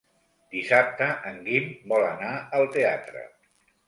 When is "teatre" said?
2.77-3.23